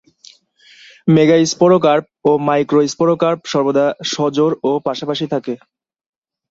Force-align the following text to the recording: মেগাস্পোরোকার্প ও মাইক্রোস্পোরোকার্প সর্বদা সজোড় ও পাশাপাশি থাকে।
মেগাস্পোরোকার্প 1.07 2.05
ও 2.25 2.31
মাইক্রোস্পোরোকার্প 2.47 3.41
সর্বদা 3.51 3.85
সজোড় 4.11 4.55
ও 4.63 4.71
পাশাপাশি 4.87 5.25
থাকে। 5.33 5.53